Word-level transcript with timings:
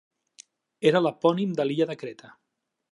Era 0.91 1.03
l'epònim 1.05 1.53
de 1.61 1.69
l'illa 1.69 1.89
de 1.93 1.99
Creta. 2.05 2.35